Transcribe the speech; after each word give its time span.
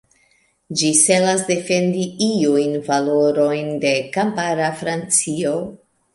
Ĝi 0.79 0.87
celas 0.99 1.43
defendi 1.49 2.05
iujn 2.29 2.73
valorojn 2.89 3.71
de 3.85 3.93
kampara 4.19 4.73
Francio. 4.83 5.55